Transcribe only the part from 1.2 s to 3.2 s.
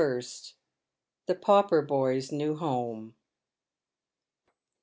THE PAUPER BOY'S NEW HOME.